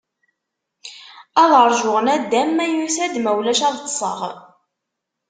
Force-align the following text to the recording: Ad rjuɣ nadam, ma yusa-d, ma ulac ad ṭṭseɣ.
Ad 1.41 1.51
rjuɣ 1.69 1.97
nadam, 2.05 2.49
ma 2.55 2.65
yusa-d, 2.67 3.15
ma 3.19 3.31
ulac 3.37 3.61
ad 3.67 3.75
ṭṭseɣ. 3.81 4.19